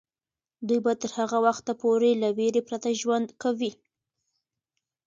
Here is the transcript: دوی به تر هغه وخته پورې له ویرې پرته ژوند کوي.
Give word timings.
دوی 0.67 0.79
به 0.85 0.93
تر 1.01 1.11
هغه 1.19 1.37
وخته 1.47 1.71
پورې 1.81 2.11
له 2.21 2.29
ویرې 2.37 2.61
پرته 2.67 2.87
ژوند 3.01 3.27
کوي. 3.41 3.71